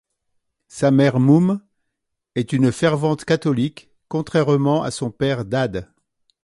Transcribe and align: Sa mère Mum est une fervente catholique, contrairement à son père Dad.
Sa 0.67 0.89
mère 0.89 1.19
Mum 1.19 1.61
est 2.33 2.53
une 2.53 2.71
fervente 2.71 3.23
catholique, 3.23 3.91
contrairement 4.07 4.81
à 4.81 4.89
son 4.89 5.11
père 5.11 5.45
Dad. 5.45 5.91